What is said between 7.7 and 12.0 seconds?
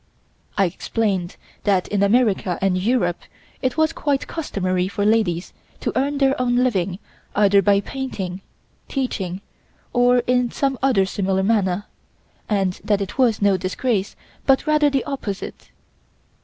painting, teaching or in some other similar manner,